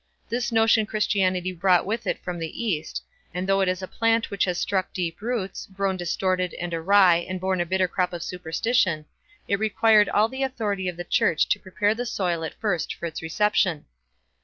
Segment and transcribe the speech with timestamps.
[0.29, 3.03] This notion Christianity brought with it from the East;
[3.35, 7.17] and though it is a plant which has struck deep roots, grown distorted and awry,
[7.17, 9.05] and borne a bitter crop of superstition,
[9.47, 13.05] it required all the authority of the Church to prepare the soil at first for
[13.05, 13.85] its reception.